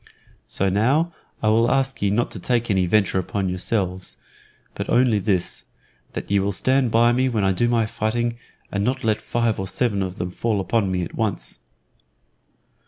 So 0.47 0.67
now 0.67 1.13
I 1.43 1.49
will 1.49 1.69
ask 1.69 2.01
ye 2.01 2.09
not 2.09 2.31
to 2.31 2.39
take 2.39 2.71
any 2.71 2.87
venture 2.87 3.19
upon 3.19 3.49
yourselves, 3.49 4.17
but 4.73 4.89
only 4.89 5.19
this: 5.19 5.65
that 6.13 6.31
ye 6.31 6.39
will 6.39 6.51
stand 6.51 6.89
by 6.89 7.11
me 7.11 7.29
when 7.29 7.43
I 7.43 7.51
do 7.51 7.69
my 7.69 7.85
fighting, 7.85 8.39
and 8.71 8.83
not 8.83 9.03
let 9.03 9.21
five 9.21 9.59
or 9.59 9.67
seven 9.67 10.01
of 10.01 10.15
them 10.15 10.31
fall 10.31 10.59
upon 10.59 10.91
me 10.91 11.03
at 11.03 11.13
once. 11.13 11.59